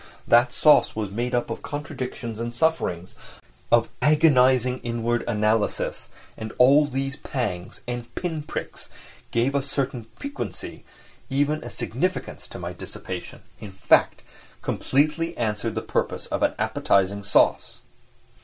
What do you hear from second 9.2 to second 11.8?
gave a certain piquancy, even a